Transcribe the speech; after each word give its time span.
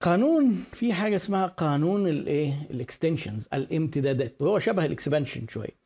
قانون 0.00 0.64
في 0.72 0.92
حاجة 0.92 1.16
اسمها 1.16 1.46
قانون 1.46 2.08
الايه؟ 2.08 2.52
ال 2.70 2.77
extensions 2.77 3.48
الامتدادات 3.54 4.42
وهو 4.42 4.58
شبه 4.58 4.84
ال 4.84 4.90
expansion 4.90 5.46
شوية. 5.48 5.76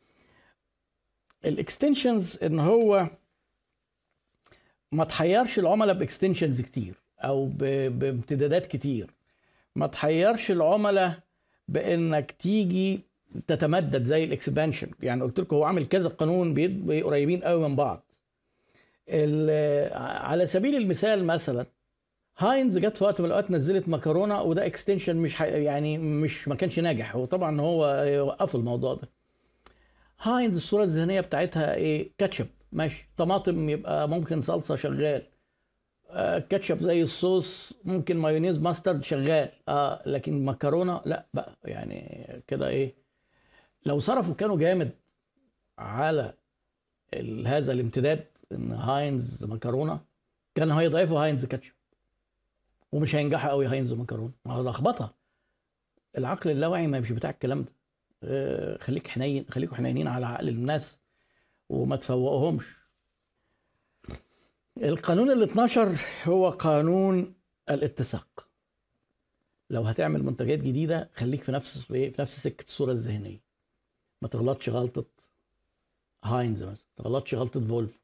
ال 1.45 1.54
extensions 1.54 2.39
ان 2.43 2.59
هو 2.59 3.07
ما 4.91 5.03
تحيرش 5.03 5.59
العملاء 5.59 5.95
ب 5.95 6.01
extensions 6.01 6.61
كتير 6.61 6.93
أو 7.19 7.45
بامتدادات 7.89 8.65
كتير. 8.65 9.11
ما 9.75 9.87
تحيرش 9.87 10.51
العملاء 10.51 11.19
بإنك 11.67 12.31
تيجي 12.31 12.99
تتمدد 13.47 14.03
زي 14.03 14.23
ال 14.23 14.30
expansion 14.30 14.91
يعني 15.01 15.21
قلت 15.21 15.39
لكم 15.39 15.55
هو 15.55 15.63
عامل 15.63 15.87
كذا 15.87 16.09
قانون 16.09 16.53
قريبين 17.03 17.43
قوي 17.43 17.69
من 17.69 17.75
بعض. 17.75 18.11
على 20.21 20.47
سبيل 20.47 20.75
المثال 20.75 21.25
مثلا 21.25 21.65
Heinz 22.37 22.77
جت 22.77 22.97
في 22.97 23.03
وقت 23.03 23.19
من 23.21 23.25
الأوقات 23.27 23.51
نزلت 23.51 23.89
مكرونة 23.89 24.41
وده 24.41 24.65
extension 24.65 25.15
مش. 25.15 25.39
يعني 25.41 25.97
مش 25.97 26.47
ما 26.47 26.55
كانش 26.55 26.79
ناجح. 26.79 27.15
وطبعا 27.15 27.61
هو 27.61 27.79
وقفوا 28.27 28.59
الموضوع 28.59 28.93
ده. 28.93 29.09
Heinz 30.21 30.55
الصورة 30.55 30.83
الذهنية 30.83 31.21
بتاعتها 31.21 31.75
إيه؟ 31.75 32.11
كاتشب. 32.17 32.47
ماشي. 32.71 33.09
طماطم 33.17 33.69
يبقى 33.69 34.09
ممكن 34.09 34.41
صلصة 34.41 34.75
شغال. 34.75 35.23
آه 36.09 36.39
كاتشب 36.39 36.83
زي 36.83 37.01
الصوص 37.01 37.73
ممكن 37.83 38.17
مايونيز 38.17 38.57
mustard 38.57 39.03
شغال. 39.03 39.49
آه 39.69 40.01
لكن 40.05 40.45
مكرونة 40.45 41.01
لا 41.05 41.25
بقى. 41.33 41.57
يعني 41.63 42.27
كده 42.47 42.67
إيه؟ 42.67 42.93
لو 43.85 43.99
صرفوا 43.99 44.33
كانوا 44.33 44.57
جامد 44.57 44.91
على 45.77 46.33
هذا 47.45 47.71
الامتداد 47.73 48.25
إن 48.51 48.71
Heinz 48.71 49.45
مكرونة 49.45 49.99
كان 50.55 50.71
هيضعفوا 50.71 51.19
Heinz 51.23 51.45
كاتشب. 51.45 51.73
ومش 52.91 53.15
هينجحوا 53.15 53.49
قوي 53.49 53.67
Heinz 53.67 53.93
مكرونه 53.93 54.33
ما 54.45 54.53
هو 54.53 54.69
لخبطة. 54.69 55.15
العقل 56.17 56.49
اللاواعي 56.51 56.87
ما 56.87 56.99
مش 56.99 57.11
بتاع 57.11 57.29
الكلام 57.29 57.63
ده. 57.63 57.73
آه، 58.23 58.77
خليك 58.77 59.07
حنين 59.07 59.45
خليكوا 59.49 59.77
حنينين 59.77 60.07
على 60.07 60.25
عقل 60.25 60.49
الناس 60.49 61.01
وما 61.69 61.95
تفوقهمش. 61.95 62.75
القانون 64.77 65.31
ال 65.31 65.43
12 65.43 66.01
هو 66.25 66.49
قانون 66.49 67.33
الاتساق. 67.69 68.47
لو 69.69 69.81
هتعمل 69.81 70.23
منتجات 70.23 70.59
جديدة 70.59 71.09
خليك 71.15 71.43
في 71.43 71.51
نفس 71.51 71.77
في 71.77 72.13
نفس 72.19 72.39
سكة 72.39 72.63
الصورة 72.63 72.91
الذهنية. 72.91 73.41
ما 74.21 74.27
تغلطش 74.27 74.69
غلطة 74.69 75.05
Heinz 76.23 76.63
مثلا 76.63 76.85
ما 76.97 77.03
تغلطش 77.03 77.35
غلطة 77.35 77.59
Volvo 77.61 78.01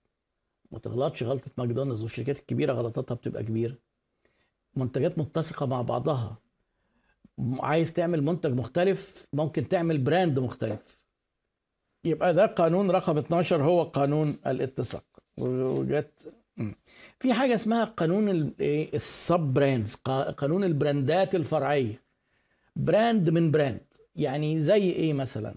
ما 0.72 0.80
تغلطش 0.80 1.24
غلطة 1.24 1.52
ماكدونالدز 1.58 2.02
والشركات 2.02 2.40
الكبيرة 2.40 2.74
غلطاتها 2.74 3.16
بتبقى 3.16 3.44
كبيرة. 3.44 3.76
منتجات 4.78 5.18
متسقة 5.20 5.66
مع 5.66 5.82
بعضها. 5.82 6.38
عايز 7.60 7.94
تعمل 7.94 8.22
منتج 8.24 8.54
مختلف 8.54 9.28
ممكن 9.34 9.68
تعمل 9.68 9.98
brand 9.98 10.40
مختلف. 10.40 11.02
يبقى 12.06 12.34
ده 12.34 12.46
قانون 12.46 12.92
رقم 12.92 13.18
12 13.18 13.64
هو 13.64 13.84
قانون 13.84 14.38
الاتساق. 14.48 15.04
وجت. 15.38 16.34
في 17.20 17.34
حاجة 17.34 17.56
اسمها 17.56 17.84
قانون 17.84 18.54
إيه، 18.60 18.96
ال 18.96 19.07
sub 19.07 19.40
brands 19.40 19.96
قا- 19.96 20.32
قانون 20.32 20.64
البراندات 20.64 21.36
الفرعية. 21.36 22.04
brand 22.76 23.30
من 23.30 23.52
brand. 23.52 23.86
يعني 24.16 24.60
زي 24.60 24.90
إيه 24.92 25.14
مثلا؟ 25.14 25.56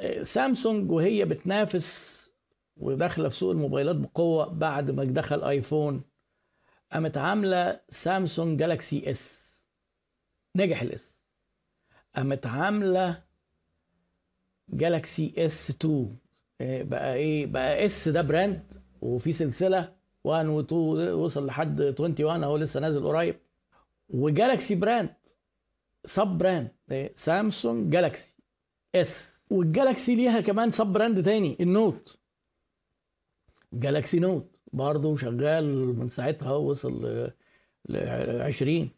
إيه، 0.00 0.22
سامسونج 0.22 0.90
وهي 0.92 1.24
بتنافس 1.24 2.14
وداخلة 2.76 3.28
في 3.28 3.36
سوق 3.36 3.50
الموبايلات 3.50 3.96
بقوة 3.96 4.46
بعد 4.46 4.90
ما 4.90 5.04
دخل 5.04 5.44
iPhone. 5.44 6.02
قامت 6.94 7.16
عاملة 7.16 7.80
Samsung 7.90 8.58
Galaxy 8.58 9.10
S 9.10 9.44
نجح 10.56 10.82
ال 10.82 10.98
S 10.98 11.14
قامت 12.16 12.46
عاملة 12.46 13.22
Galaxy 14.68 15.34
S 15.38 15.70
2 15.70 16.16
إيه 16.60 16.82
بقى 16.82 17.14
إيه؟ 17.14 17.46
بقى 17.46 17.84
S 17.86 18.08
ده 18.08 18.22
brand 18.22 18.82
وفي 19.02 19.32
سلسلة 19.32 19.96
1 20.24 20.46
و 20.46 20.60
2 20.60 21.12
وصل 21.12 21.46
لحد 21.46 21.80
21 21.80 22.44
أهو 22.44 22.56
لسه 22.56 22.80
نازل 22.80 23.06
قريب. 23.06 23.36
و 24.08 24.17
Galaxy 24.17 24.74
brand 24.74 25.14
sub 26.04 26.26
brand 26.26 26.70
Samsung 27.14 27.92
Galaxy 27.92 28.36
S 28.94 29.44
وال 29.50 29.66
Galaxy 29.66 30.14
ليها 30.14 30.40
كمان 30.40 30.70
sub 30.70 30.86
brand 30.86 31.24
تاني 31.24 31.56
ال 31.60 31.70
Note. 31.70 32.18
Galaxy 33.72 34.18
Note. 34.18 34.53
برضه 34.74 35.16
شغال 35.16 35.64
من 35.96 36.08
ساعتها 36.08 36.52
وصل 36.52 37.06
ل- 37.06 37.30
ل 37.88 37.96
20 38.42 38.90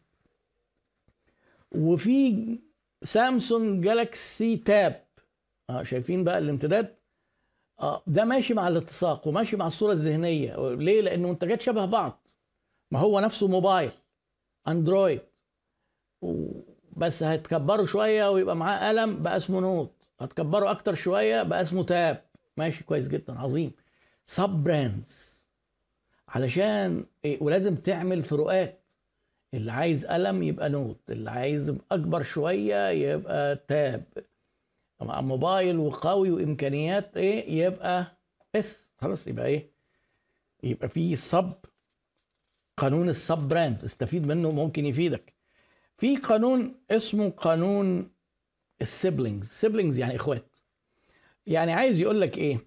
وفي 1.75 2.59
Samsung 3.03 3.83
Galaxy 3.83 4.57
Tab. 4.57 5.03
آه 5.69 5.83
شايفين 5.83 6.23
بقى 6.23 6.37
الامتداد؟ 6.37 6.95
آه 7.79 8.03
ده 8.07 8.25
ماشي 8.25 8.53
مع 8.53 8.67
الاتساق 8.67 9.27
وماشي 9.27 9.57
مع 9.57 9.67
الصورة 9.67 9.91
الذهنية. 9.91 10.55
ليه؟ 10.75 11.01
لأن 11.01 11.23
منتجات 11.23 11.61
شبه 11.61 11.85
بعض. 11.85 12.27
ما 12.91 12.99
هو 12.99 13.19
نفسه 13.19 13.47
موبايل 13.47 13.91
Android. 14.67 15.21
بس 16.97 17.23
هتكبروا 17.23 17.85
شوية 17.85 18.29
ويبقى 18.29 18.55
معاه 18.55 18.87
قلم 18.89 19.23
بقى 19.23 19.37
اسمه 19.37 19.59
Note. 19.59 19.93
هتكبروا 20.19 20.71
أكتر 20.71 20.93
شوية 20.93 21.43
بقى 21.43 21.61
اسمه 21.61 21.83
Tab. 21.83 22.23
ماشي 22.57 22.83
كويس 22.83 23.07
جدا 23.07 23.39
عظيم. 23.39 23.71
sub-brands 24.25 25.36
علشان 26.27 27.05
إيه 27.25 27.43
ولازم 27.43 27.75
تعمل 27.75 28.23
فروقات. 28.23 28.83
اللي 29.53 29.71
عايز 29.71 30.05
قلم 30.05 30.43
يبقى 30.43 30.69
Note 30.69 31.11
اللي 31.11 31.31
عايز 31.31 31.75
أكبر 31.91 32.23
شوية 32.23 32.89
يبقى 32.89 33.55
Tab. 33.67 34.03
موبايل 35.01 35.77
وقوي 35.77 36.31
وإمكانيات 36.31 37.17
إيه 37.17 37.65
يبقى 37.65 38.17
S. 38.55 38.91
خلاص 38.97 39.27
يبقى 39.27 39.45
إيه 39.45 39.71
يبقى 40.63 40.89
في 40.89 41.15
sub 41.15 41.53
قانون 42.77 43.09
ال 43.09 43.37
sub-brands 43.37 43.83
استفيد 43.83 44.27
منه 44.27 44.51
ممكن 44.51 44.85
يفيدك. 44.85 45.33
في 45.97 46.17
قانون 46.17 46.75
اسمه 46.91 47.29
قانون 47.29 48.11
ال 48.81 48.88
siblings. 48.88 49.47
siblings 49.47 49.99
يعني 49.99 50.15
إخوات. 50.15 50.57
يعني 51.45 51.73
عايز 51.73 52.01
يقول 52.01 52.21
لك 52.21 52.37
إيه 52.37 52.57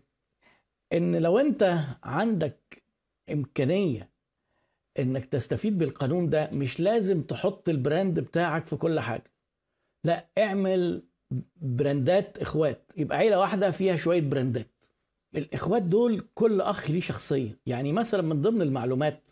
إن 0.93 1.17
لو 1.17 1.39
أنت 1.39 1.79
عندك 2.03 2.60
إمكانية 3.33 4.11
إنك 4.99 5.25
تستفيد 5.27 5.79
بالقانون 5.79 6.31
ده 6.31 6.51
مش 6.51 6.81
لازم 6.81 7.23
تحط 7.23 7.69
ال 7.69 7.77
brand 7.77 8.21
بتاعك 8.21 8.67
في 8.67 8.77
كل 8.77 9.01
حاجة. 9.01 9.33
لا 10.05 10.29
اعمل 10.39 11.03
brandات 11.57 12.39
إخوات. 12.39 12.93
يبقى 12.97 13.19
عيلة 13.19 13.39
واحدة 13.39 13.71
فيها 13.71 13.97
شوية 13.97 14.21
brandات. 14.21 14.87
الإخوات 15.37 15.83
دول 15.83 16.21
كل 16.35 16.61
أخ 16.61 16.91
ليه 16.91 17.01
شخصية. 17.01 17.59
يعني 17.67 17.93
مثلا 17.93 18.23
من 18.23 18.43
ضمن 18.43 18.63
المعلومات 18.63 19.31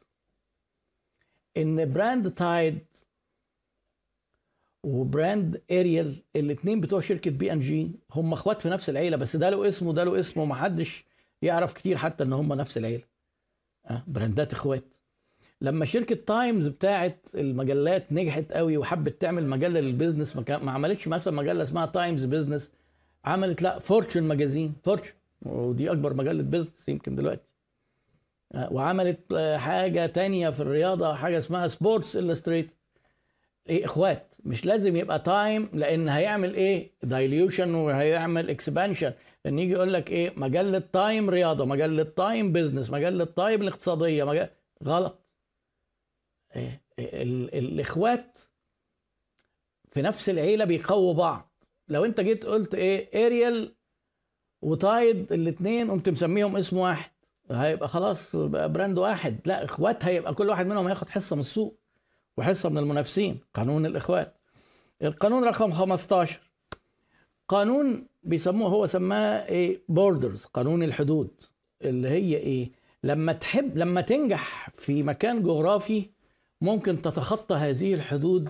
إن 1.57 1.93
brand 1.93 2.31
تايد 2.31 2.87
و 4.85 4.98
brand 4.98 5.63
اريال 5.71 6.15
الاثنين 6.37 6.81
بتوع 6.81 7.01
شركة 7.01 7.31
بي 7.31 7.53
إن 7.53 7.61
جي 7.61 7.91
هم 8.13 8.33
أخوات 8.33 8.63
في 8.63 8.69
نفس 8.69 8.89
العيلة 8.91 9.17
بس 9.17 9.37
ده 9.37 9.51
له 9.51 9.69
اسمه 9.69 9.89
وده 9.89 10.05
له 10.05 10.21
اسمه 10.21 10.43
ومحدش 10.43 11.05
يعرف 11.43 11.73
كتير 11.73 11.97
حتى 11.97 12.25
إن 12.25 12.33
هم 12.33 12.53
نفس 12.53 12.79
العيلة. 12.79 13.05
brandات 14.07 14.53
إخوات. 14.53 14.95
لما 15.61 15.85
شركة 15.85 16.15
تايمز 16.15 16.67
بتاعت 16.69 17.29
المجلات 17.35 18.13
نجحت 18.13 18.53
قوي 18.53 18.77
وحبت 18.77 19.21
تعمل 19.23 19.47
مجله 19.47 19.81
لل 19.81 19.92
business 19.92 20.37
ما, 20.37 20.71
عملتش 20.73 21.09
مثلا 21.09 21.35
مجلة 21.35 21.63
اسمها 21.63 21.87
Times 21.87 22.25
Business 22.25 22.73
عملت 23.25 23.63
لا 23.63 23.79
Fortune 23.79 24.23
Magazine. 24.23 24.75
Fortune 24.85 25.15
ودي 25.43 25.93
أكبر 25.93 26.15
مجله 26.15 26.43
business 26.43 26.89
يمكن 26.89 27.17
دلوقتي. 27.17 27.55
وعملت 28.55 29.33
آه، 29.33 29.57
حاجة 29.57 30.07
تانية 30.07 30.51
في 30.51 30.61
الرياضة 30.61 31.15
حاجة 31.15 31.39
اسمها 31.39 31.69
Sports 31.69 32.19
Illustrated 32.19 32.78
إيه 33.69 33.85
إخوات 33.85 34.35
مش 34.45 34.67
لازم 34.67 34.97
يبقى 34.97 35.19
تايم 35.19 35.71
لأن 35.73 36.09
هيعمل 36.09 36.55
إيه؟ 36.55 36.93
dilution 37.03 37.75
وهيعمل 37.75 38.51
expansion 38.51 39.13
إن 39.47 39.59
يجي 39.59 39.73
يقول 39.73 39.93
لك 39.93 40.11
إيه؟ 40.11 40.33
مجله 40.37 40.79
تايم 40.79 41.31
رياضة 41.31 41.65
مجله 41.65 42.03
تايم 42.03 42.53
business 42.53 42.91
مجله 42.91 43.25
تايم 43.25 43.63
الاقتصادية 43.63 44.25
مجلة... 44.25 44.51
غلط. 44.85 45.27
إيه 46.57 46.83
ال... 46.99 47.55
الإخوات 47.55 48.39
في 49.91 50.03
نفس 50.03 50.29
العيلة 50.29 50.65
بيقووا 50.65 51.15
بعض. 51.15 51.65
لو 51.89 52.05
أنت 52.05 52.21
جيت 52.21 52.47
قلت 52.47 52.75
إيه؟ 52.75 53.27
اريال 53.27 53.75
وتايد 54.63 55.33
الاثنين 55.33 55.91
قمت 55.91 56.09
مسميهم 56.09 56.57
اسم 56.57 56.77
واحد. 56.77 57.11
هيبقى 57.51 57.89
خلاص 57.89 58.37
brand 58.37 58.99
واحد. 58.99 59.41
لا 59.45 59.65
إخوات 59.65 60.05
هيبقى 60.05 60.35
كل 60.35 60.49
واحد 60.49 60.67
منهم 60.67 60.87
هياخد 60.87 61.09
حصة 61.09 61.37
من 61.37 61.41
السوق. 61.41 61.78
وحصة 62.39 62.69
من 62.69 62.79
المنافسين 62.79 63.39
قانون 63.55 63.87
الاخوات 63.87 64.35
القانون 65.03 65.45
رقم 65.45 65.73
15 65.73 66.41
قانون 67.49 68.07
بيسموه 68.23 68.69
هو 68.69 68.87
سماه 68.87 69.47
إيه؟ 69.49 69.81
borders 69.89 70.45
قانون 70.45 70.83
الحدود. 70.83 71.31
اللي 71.83 72.09
هي 72.09 72.37
إيه؟ 72.37 72.71
لما 73.05 73.33
تحب 73.33 73.77
لما 73.79 74.01
تنجح 74.01 74.71
في 74.75 75.03
مكان 75.03 75.43
جغرافي 75.43 76.11
ممكن 76.61 77.03
تتخطى 77.03 77.55
هذه 77.55 77.95
الحدود 77.95 78.49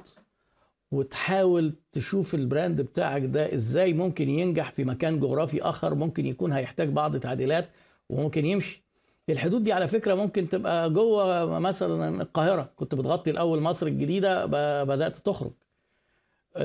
وتحاول 0.93 1.73
تشوف 1.93 2.35
ال 2.35 2.43
brand 2.43 2.81
بتاعك 2.81 3.23
ده 3.25 3.55
إزاي 3.55 3.93
ممكن 3.93 4.29
ينجح 4.29 4.73
في 4.73 4.85
مكان 4.85 5.21
جغرافي 5.21 5.63
آخر 5.63 5.95
ممكن 5.95 6.27
يكون 6.27 6.53
هيحتاج 6.53 6.89
بعض 6.89 7.17
تعديلات 7.17 7.69
وممكن 8.09 8.45
يمشي. 8.47 8.83
الحدود 9.33 9.65
دي 9.65 9.73
على 9.73 9.89
فكرة 9.89 10.15
ممكن 10.15 10.49
تبقى 10.49 10.91
جوه 10.91 11.59
مثلا 11.59 12.23
القاهرة. 12.23 12.73
كنت 12.77 12.95
بتغطي 12.95 13.31
الأول 13.31 13.61
مصر 13.61 13.87
الجديدة 13.87 14.47
بدأت 14.85 15.17
تخرج. 15.17 15.53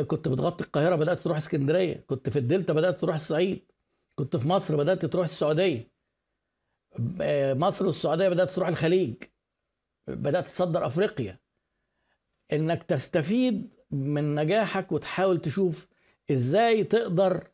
كنت 0.07 0.27
بتغطي 0.27 0.63
القاهرة 0.63 0.95
بدأت 0.95 1.19
تروح 1.19 1.37
اسكندرية. 1.37 2.03
كنت 2.07 2.29
في 2.29 2.39
الدلتا 2.39 2.73
بدأت 2.73 2.99
تروح 3.01 3.15
الصعيد. 3.15 3.71
كنت 4.15 4.35
في 4.35 4.47
مصر 4.47 4.75
بدأت 4.75 5.05
تروح 5.05 5.25
السعودية. 5.25 5.91
مصر 7.53 7.85
والسعودية 7.85 8.29
بدأت 8.29 8.51
تروح 8.51 8.67
الخليج. 8.67 9.15
بدأت 10.07 10.47
تصدر 10.47 10.87
أفريقيا. 10.87 11.39
إنك 12.53 12.83
تستفيد 12.83 13.73
من 13.91 14.35
نجاحك 14.35 14.91
وتحاول 14.91 15.41
تشوف 15.41 15.87
إزاي 16.31 16.83
تقدر 16.83 17.47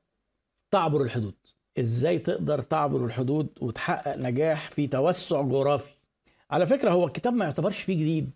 تعبر 0.72 1.02
الحدود. 1.02 1.36
إزاي 1.80 2.20
تقدر 2.20 2.62
تعبر 2.62 3.06
الحدود 3.06 3.48
وتحقق 3.62 4.18
نجاح 4.18 4.72
في 4.72 4.88
توسع 4.88 5.42
جغرافي. 5.42 5.92
على 6.52 6.68
فكرة 6.68 6.90
هو 6.90 7.06
الكتاب 7.08 7.34
ما 7.34 7.46
يعتبرش 7.46 7.82
فيه 7.82 7.94
جديد. 7.94 8.32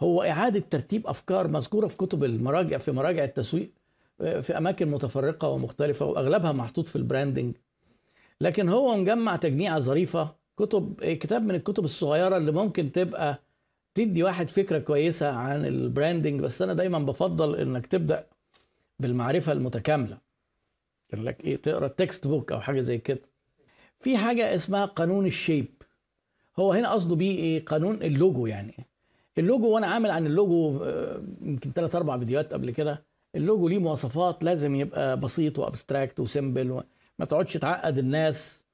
هو 0.00 0.22
إعادة 0.22 0.64
ترتيب 0.70 1.06
أفكار 1.06 1.48
مذكورة 1.48 1.86
في 1.88 1.96
كتب 1.96 2.24
المراجع 2.24 2.78
في 2.78 2.92
مراجع 2.92 3.24
التسويق 3.24 3.70
في 4.18 4.58
أماكن 4.58 4.88
متفرقة 4.90 5.48
ومختلفة 5.48 6.06
وأغلبها 6.06 6.52
محطوط 6.52 6.88
في 6.88 6.96
البراندنج 6.96 7.56
لكن 8.40 8.68
هو 8.68 8.96
مجمع 8.96 9.36
تجميعة 9.36 9.78
ظريفة 9.78 10.34
كتب 10.56 10.94
كتاب 11.04 11.42
من 11.42 11.54
الكتب 11.54 11.84
الصغيرة 11.84 12.36
اللي 12.36 12.52
ممكن 12.52 12.92
تبقى 12.92 13.42
تدي 13.94 14.22
واحد 14.22 14.50
فكرة 14.50 14.78
كويسة 14.78 15.30
عن 15.30 15.66
ال 15.66 15.74
branding 15.74 16.40
بس 16.40 16.62
أنا 16.62 16.74
دايما 16.74 16.98
بفضل 16.98 17.56
إنك 17.56 17.86
تبدأ 17.86 18.26
بالمعرفة 18.98 19.52
المتكاملة. 19.52 20.18
يقول 21.12 21.26
لك 21.26 21.44
إيه 21.44 21.56
تقرأ 21.56 21.88
textbook 21.88 22.52
أو 22.52 22.60
حاجة 22.60 22.80
زي 22.80 22.98
كده. 22.98 23.20
في 24.00 24.16
حاجة 24.18 24.54
اسمها 24.54 24.84
قانون 24.84 25.26
ال 25.26 25.32
shape. 25.32 25.66
هو 26.58 26.72
هنا 26.72 26.92
قصده 26.92 27.16
بيه 27.16 27.36
إيه؟ 27.38 27.64
قانون 27.64 28.02
اللوجو 28.02 28.46
يعني. 28.46 28.86
اللوجو 29.38 29.68
وأنا 29.74 29.86
عامل 29.86 30.10
عن 30.10 30.26
اللوجو 30.26 30.84
يمكن 31.42 31.72
ثلاث 31.72 31.94
أربع 31.94 32.18
فيديوهات 32.18 32.52
قبل 32.52 32.70
كده. 32.70 33.04
اللوجو 33.34 33.68
ليه 33.68 33.78
مواصفات 33.78 34.44
لازم 34.44 34.74
يبقى 34.74 35.20
بسيط 35.20 35.58
و 35.58 35.65
abstract 35.65 36.20
و 36.20 36.29
simple 36.29 36.82
ما 37.18 37.24
تقعدش 37.24 37.52
تعقد 37.54 37.98
الناس 37.98 38.64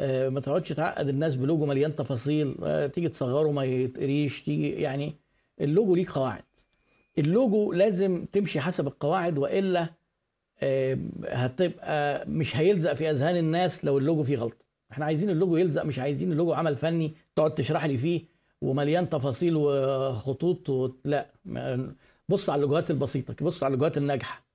ما 0.00 0.40
تقعدش 0.40 0.68
تعقد 0.68 1.08
الناس 1.08 1.36
بلوجو 1.36 1.66
مليان 1.66 1.96
تفاصيل 1.96 2.54
تيجي 2.90 3.08
تصغره 3.08 3.50
ما 3.50 3.64
يتقريش 3.64 4.42
تيجي 4.42 4.70
يعني. 4.70 5.14
اللوجو 5.60 5.94
ليه 5.94 6.06
قواعد. 6.10 6.44
اللوجو 7.18 7.72
لازم 7.72 8.24
تمشي 8.32 8.60
حسب 8.60 8.86
القواعد 8.86 9.38
وإلا 9.38 9.88
هتبقى 11.28 12.26
مش 12.28 12.56
هيلزق 12.56 12.94
في 12.94 13.10
أذهان 13.10 13.36
الناس 13.36 13.84
لو 13.84 13.98
اللوجو 13.98 14.22
فيه 14.24 14.36
غلطه 14.36 14.66
إحنا 14.92 15.04
عايزين 15.04 15.30
اللوجو 15.30 15.56
يلزق 15.56 15.82
مش 15.84 15.98
عايزين 15.98 16.32
اللوجو 16.32 16.52
عمل 16.52 16.76
فني 16.76 17.14
تقعد 17.36 17.54
تشرح 17.54 17.84
لي 17.84 17.98
فيه 17.98 18.24
ومليان 18.62 19.08
تفاصيل 19.08 19.56
وخطوط 19.56 20.70
و... 20.70 20.90
لا 21.04 21.30
بص 22.28 22.50
على 22.50 22.56
اللوجوهات 22.58 22.90
البسيطة 22.90 23.44
بص 23.44 23.62
على 23.62 23.70
اللوجوهات 23.72 23.98
الناجحة. 23.98 24.46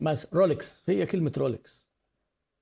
مثلا 0.00 0.30
رولكس 0.34 0.82
هي 0.86 1.06
كلمة 1.06 1.32
رولكس 1.38 1.84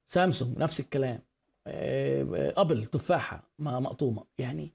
سامسونج 0.06 0.58
نفس 0.58 0.80
الكلام. 0.80 1.22
ابل 1.66 2.86
تفاحة 2.86 3.50
مقضومة. 3.58 4.24
يعني 4.38 4.72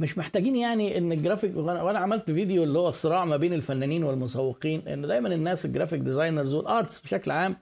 مش 0.00 0.18
محتاجين 0.18 0.56
يعني 0.56 0.98
إن 0.98 1.12
الجرافيك 1.12 1.56
وأنا 1.56 1.98
عملت 1.98 2.30
فيديو 2.30 2.62
اللي 2.64 2.78
هو 2.78 2.88
الصراع 2.88 3.24
ما 3.24 3.36
بين 3.36 3.52
الفنانين 3.52 4.04
والمسوقين 4.04 4.88
إن 4.88 5.06
دايما 5.06 5.34
الناس 5.34 5.64
ال 5.64 5.69
graphic 5.69 6.00
designers 6.00 6.54
وال 6.54 6.69
arts 6.69 7.00
بشكل 7.00 7.30
عام 7.30 7.56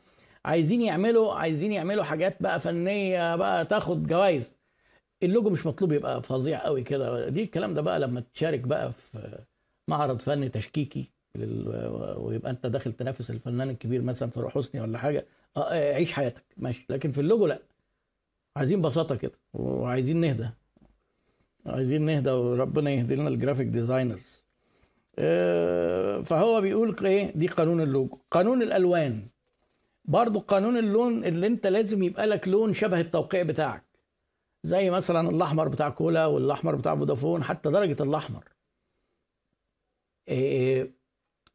عايزين 0.45 0.83
يعملوا 0.83 1.35
عايزين 1.35 1.73
يعملوا 1.73 2.05
حاجات 2.05 2.43
بقى 2.43 2.61
فنية 2.61 3.37
بقى 3.37 3.65
تاخد 3.67 4.07
جوائز. 4.07 4.59
اللوجو 5.23 5.51
مش 5.51 5.67
مطلوب 5.67 5.93
يبقى 5.93 6.23
فظيع 6.23 6.65
قوي 6.65 6.83
كده. 6.83 7.29
دي 7.29 7.43
الكلام 7.43 7.75
ده 7.75 7.83
بقى 7.83 8.01
لما 8.01 8.21
تشارك 8.35 8.61
بقى 8.61 8.93
في 8.93 9.39
معرض 9.91 10.21
فني 10.21 10.49
تشكيلي 10.49 11.11
ويبقى 12.17 12.51
أنت 12.51 12.67
داخل 12.67 12.93
تنافس 12.93 13.31
الفنان 13.31 13.71
الكبير 13.71 14.03
مثلا 14.03 14.31
فاروق 14.31 14.51
حسني 14.51 14.81
ولا 14.81 14.99
حاجة 14.99 15.27
عيش 15.71 16.13
حياتك. 16.13 16.45
ماشي. 16.57 16.87
لكن 16.91 17.11
في 17.11 17.21
اللوجو 17.21 17.47
لا. 17.47 17.63
عايزين 18.57 18.83
بساطة 18.83 19.15
كده 19.17 19.39
وعايزين 19.55 20.17
نهدى. 20.21 20.49
عايزين 21.67 22.03
نهدى 22.03 22.31
وربنا 22.31 22.91
يهدي 22.91 23.15
لنا 23.15 23.29
ال 23.29 23.33
graphic 23.33 23.67
designers 23.67 24.43
فهو 26.25 26.61
بيقول 26.61 26.97
إيه؟ 27.05 27.33
دي 27.35 27.47
قانون 27.47 27.81
اللوجو. 27.81 28.19
قانون 28.31 28.63
الألوان. 28.63 29.23
برضو 30.05 30.41
قانون 30.41 30.77
اللون 30.77 31.25
اللي 31.25 31.47
انت 31.47 31.67
لازم 31.67 32.03
يبقى 32.03 32.27
لك 32.27 32.49
لون 32.49 32.73
شبه 32.75 33.01
التوقيع 33.01 33.43
بتاعك. 33.43 33.85
زي 34.63 34.91
مثلا 34.91 35.31
الأحمر 35.31 35.69
بتاع 35.69 35.91
كولا 35.91 36.27
والأحمر 36.27 36.75
بتاع 36.75 36.97
فودافون 36.97 37.43
حتى 37.45 37.71
درجة 37.71 38.03
الأحمر. 38.03 38.45
إيه 40.29 40.91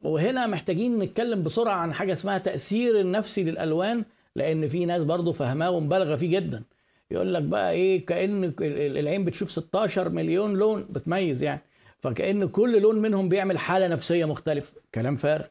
وهنا 0.00 0.46
محتاجين 0.46 0.98
نتكلم 0.98 1.42
بسرعة 1.42 1.74
عن 1.74 1.92
حاجة 1.92 2.12
اسمها 2.12 2.38
تأثير 2.38 3.00
النفسي 3.00 3.44
للألوان 3.44 4.04
لأن 4.36 4.68
في 4.68 4.84
ناس 4.86 5.04
برضو 5.04 5.32
فهماه 5.32 5.70
ومبالغة 5.70 6.16
فيه 6.16 6.38
جدا. 6.38 6.62
يقول 7.10 7.34
لك 7.34 7.42
بقى 7.42 7.72
إيه 7.72 8.06
كأن 8.06 8.54
العين 8.60 9.24
بتشوف 9.24 9.50
16 9.50 10.08
مليون 10.08 10.54
لون 10.54 10.86
بتميز 10.90 11.42
يعني. 11.42 11.60
فكأن 11.98 12.48
كل 12.48 12.80
لون 12.82 12.98
منهم 12.98 13.28
بيعمل 13.28 13.58
حالة 13.58 13.88
نفسية 13.88 14.24
مختلفة. 14.24 14.72
كلام 14.94 15.16
فارغ. 15.16 15.46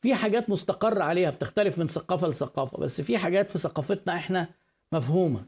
في 0.00 0.14
حاجات 0.14 0.50
مستقر 0.50 1.02
عليها 1.02 1.30
بتختلف 1.30 1.78
من 1.78 1.86
ثقافة 1.86 2.28
لثقافة 2.28 2.78
بس 2.78 3.00
في 3.00 3.18
حاجات 3.18 3.50
في 3.50 3.58
ثقافتنا 3.58 4.14
إحنا 4.14 4.48
مفهومة. 4.92 5.44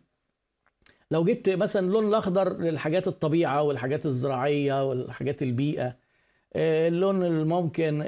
لو 1.10 1.24
جبت 1.24 1.48
مثلا 1.48 1.86
اللون 1.86 2.08
الأخضر 2.08 2.58
للحاجات 2.58 3.08
الطبيعة 3.08 3.62
والحاجات 3.62 4.06
الزراعية 4.06 4.88
والحاجات 4.88 5.42
البيئة 5.42 5.96
اللون 6.56 7.22
الممكن 7.22 8.02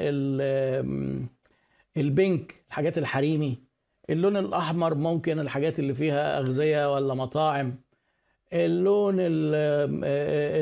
البينك 1.96 2.54
الحاجات 2.68 2.98
الحريمي. 2.98 3.58
اللون 4.10 4.36
الأحمر 4.36 4.94
ممكن 4.94 5.38
الحاجات 5.38 5.78
اللي 5.78 5.94
فيها 5.94 6.38
أغذية 6.38 6.94
ولا 6.94 7.14
مطاعم. 7.14 7.74
اللون 8.52 9.16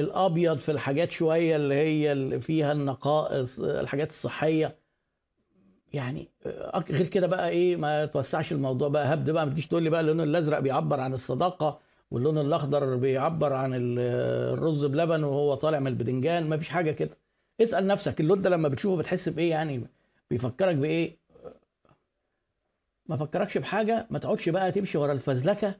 الأبيض 0.00 0.58
في 0.58 0.72
الحاجات 0.72 1.10
شوية 1.10 1.56
اللي 1.56 1.74
هي 1.74 2.12
اللي 2.12 2.40
فيها 2.40 2.72
النقائص 2.72 3.60
الحاجات 3.60 4.08
الصحية. 4.10 4.76
يعني 5.92 6.28
غير 6.90 7.06
كده 7.06 7.26
بقى 7.26 7.48
إيه 7.48 7.76
ما 7.76 8.06
توسعش 8.06 8.52
الموضوع 8.52 8.88
بقى. 8.88 9.14
هبد 9.14 9.30
بقى 9.30 9.46
ما 9.46 9.52
تجيش 9.52 9.66
تقول 9.66 9.82
لي 9.82 9.90
بقى 9.90 10.00
اللون 10.00 10.20
الأزرق 10.20 10.58
بيعبر 10.58 11.00
عن 11.00 11.12
الصداقة 11.14 11.78
واللون 12.10 12.38
الأخضر 12.38 12.96
بيعبر 12.96 13.52
عن 13.52 13.72
الرز 13.74 14.84
بلبن 14.84 15.24
وهو 15.24 15.54
طالع 15.54 15.80
من 15.80 15.86
البدنجان 15.86 16.48
ما 16.48 16.56
فيش 16.56 16.68
حاجة 16.68 16.90
كده. 16.90 17.16
اسأل 17.60 17.86
نفسك 17.86 18.20
اللون 18.20 18.42
ده 18.42 18.50
لما 18.50 18.68
بتشوفه 18.68 18.96
بتحس 18.96 19.28
بإيه 19.28 19.50
يعني؟ 19.50 19.86
بيفكرك 20.30 20.74
بإيه؟ 20.74 21.19
ما 23.10 23.16
فكركش 23.16 23.58
بحاجة 23.58 24.06
ما 24.10 24.18
تقعدش 24.18 24.48
بقى 24.48 24.72
تمشي 24.72 24.98
ورا 24.98 25.12
الفزلكة 25.12 25.74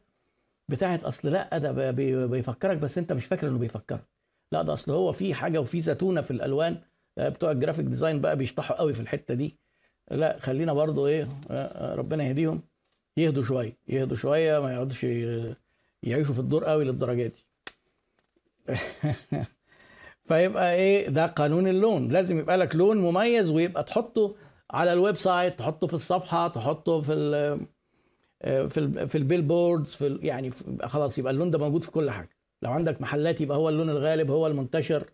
بتاعت 0.69 1.05
أصل 1.05 1.29
لأ 1.29 1.59
ده 1.59 1.91
بيفكرك 2.27 2.77
بس 2.77 2.99
أنت 2.99 3.13
مش 3.13 3.25
فاكر 3.25 3.49
إنه 3.49 3.59
بيفكرك. 3.59 4.05
لأ 4.53 4.63
ده 4.63 4.73
أصل 4.73 4.93
هو 4.93 5.13
في 5.13 5.35
حاجة 5.35 5.61
وفي 5.61 5.81
زتونة 5.81 6.21
في 6.21 6.31
الألوان 6.31 6.81
بتوع 7.19 7.51
ال 7.51 7.55
graphic 7.55 7.85
design 7.85 8.21
بقى 8.21 8.37
بيشطحوا 8.37 8.77
قوي 8.77 8.95
في 8.95 9.01
الحتة 9.01 9.35
دي. 9.35 9.57
لأ 10.11 10.39
خلينا 10.39 10.73
برضو 10.73 11.07
إيه 11.07 11.29
ربنا 11.95 12.25
يهديهم. 12.25 12.63
يهدوا 13.17 13.43
شوية 13.43 13.77
يهدوا 13.89 14.17
شوية 14.17 14.61
ما 14.61 14.73
يقعدوش 14.73 15.05
يعيشوا 16.03 16.35
في 16.35 16.41
الدور 16.41 16.65
قوي 16.65 16.85
للدرجة 16.85 17.27
دي. 17.27 17.45
فيبقى 20.29 20.75
إيه 20.75 21.09
ده 21.09 21.27
قانون 21.27 21.69
اللون. 21.69 22.09
لازم 22.09 22.39
يبقى 22.39 22.57
لك 22.57 22.77
لون 22.77 22.97
مميز 22.99 23.51
ويبقى 23.51 23.85
تحطه 23.85 24.35
على 24.71 24.93
ال 24.93 25.15
website 25.17 25.59
تحطه 25.59 25.87
في 25.87 25.95
الصفحة 25.95 26.49
تحطه 26.49 27.01
في 27.01 27.15
في 28.45 28.79
ال 28.81 29.09
في 29.09 29.19
ال 29.19 29.43
billboards 29.43 29.91
في 29.91 30.19
يعني 30.23 30.51
خلاص 30.85 31.19
يبقى 31.19 31.33
اللون 31.33 31.51
ده 31.51 31.59
موجود 31.59 31.85
في 31.85 31.91
كل 31.91 32.11
حاجة. 32.11 32.31
لو 32.63 32.71
عندك 32.73 33.01
محلات 33.01 33.41
يبقى 33.41 33.57
هو 33.59 33.69
اللون 33.69 33.91
الغالب 33.91 34.31
هو 34.31 34.47
المنتشر. 34.47 35.05